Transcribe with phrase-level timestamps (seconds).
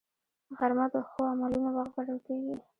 [0.57, 2.55] غرمه د ښو عملونو وخت ګڼل کېږي